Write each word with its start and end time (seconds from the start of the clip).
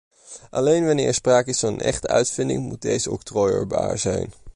Alleen 0.49 0.85
wanneer 0.85 1.07
er 1.07 1.13
sprake 1.13 1.49
is 1.49 1.59
van 1.59 1.73
een 1.73 1.79
echte 1.79 2.07
uitvinding 2.07 2.63
moet 2.63 2.81
deze 2.81 3.11
octrooieerbaar 3.11 3.97
zijn. 3.97 4.33